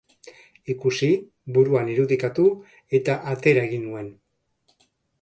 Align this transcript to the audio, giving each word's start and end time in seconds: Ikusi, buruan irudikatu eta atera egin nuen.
Ikusi, 0.73 1.09
buruan 1.59 1.93
irudikatu 1.97 2.49
eta 3.01 3.19
atera 3.37 3.71
egin 3.71 3.89
nuen. 3.93 4.13